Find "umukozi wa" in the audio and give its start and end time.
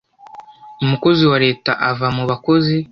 0.83-1.37